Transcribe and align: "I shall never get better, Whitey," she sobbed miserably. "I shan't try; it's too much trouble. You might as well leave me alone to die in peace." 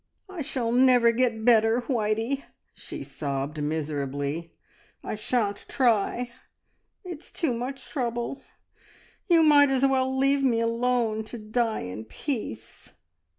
"I 0.27 0.41
shall 0.41 0.71
never 0.71 1.11
get 1.11 1.45
better, 1.45 1.81
Whitey," 1.81 2.41
she 2.73 3.03
sobbed 3.03 3.61
miserably. 3.61 4.51
"I 5.03 5.13
shan't 5.13 5.63
try; 5.69 6.31
it's 7.03 7.31
too 7.31 7.53
much 7.53 7.87
trouble. 7.87 8.41
You 9.29 9.43
might 9.43 9.69
as 9.69 9.83
well 9.85 10.17
leave 10.17 10.41
me 10.41 10.59
alone 10.59 11.23
to 11.25 11.37
die 11.37 11.81
in 11.81 12.05
peace." 12.05 12.93